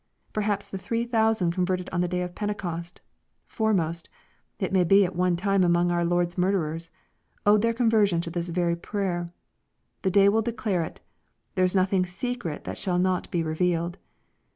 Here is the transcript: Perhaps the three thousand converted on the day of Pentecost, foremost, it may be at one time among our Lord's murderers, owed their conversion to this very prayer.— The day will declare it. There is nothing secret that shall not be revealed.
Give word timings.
Perhaps 0.33 0.69
the 0.69 0.79
three 0.79 1.03
thousand 1.03 1.51
converted 1.51 1.87
on 1.91 2.01
the 2.01 2.07
day 2.07 2.23
of 2.23 2.33
Pentecost, 2.33 3.01
foremost, 3.45 4.09
it 4.57 4.73
may 4.73 4.83
be 4.83 5.05
at 5.05 5.15
one 5.15 5.35
time 5.35 5.63
among 5.63 5.91
our 5.91 6.03
Lord's 6.03 6.39
murderers, 6.39 6.89
owed 7.45 7.61
their 7.61 7.71
conversion 7.71 8.19
to 8.21 8.31
this 8.31 8.49
very 8.49 8.75
prayer.— 8.75 9.29
The 10.01 10.09
day 10.09 10.27
will 10.27 10.41
declare 10.41 10.81
it. 10.81 11.01
There 11.53 11.65
is 11.65 11.75
nothing 11.75 12.07
secret 12.07 12.63
that 12.63 12.79
shall 12.79 12.97
not 12.97 13.29
be 13.29 13.43
revealed. 13.43 13.99